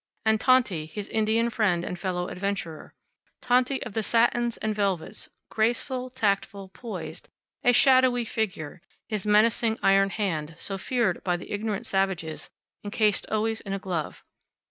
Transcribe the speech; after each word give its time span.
And 0.25 0.41
Tonty, 0.41 0.87
his 0.87 1.09
Italian 1.09 1.51
friend 1.51 1.85
and 1.85 1.99
fellow 1.99 2.27
adventurer 2.27 2.95
Tonty 3.39 3.83
of 3.85 3.93
the 3.93 4.01
satins 4.01 4.57
and 4.57 4.73
velvets, 4.73 5.29
graceful, 5.51 6.09
tactful, 6.09 6.69
poised, 6.69 7.29
a 7.63 7.71
shadowy 7.71 8.25
figure; 8.25 8.81
his 9.07 9.27
menacing 9.27 9.77
iron 9.83 10.09
hand, 10.09 10.55
so 10.57 10.79
feared 10.79 11.23
by 11.23 11.37
the 11.37 11.51
ignorant 11.51 11.85
savages, 11.85 12.49
encased 12.83 13.27
always 13.29 13.61
in 13.61 13.73
a 13.73 13.77
glove. 13.77 14.23